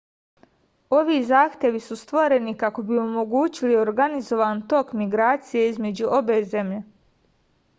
ovi 0.99 1.17
zahtevi 1.31 1.81
su 1.87 1.97
stvoreni 1.99 2.53
kako 2.63 2.83
bi 2.87 2.97
omogućili 3.01 3.77
organizovan 3.81 4.67
tok 4.73 4.97
migracije 5.03 5.69
između 5.75 6.09
obe 6.23 6.43
zemlje 6.57 6.81